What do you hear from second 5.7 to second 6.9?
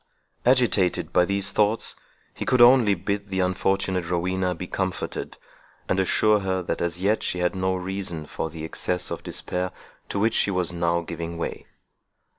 and assure her, that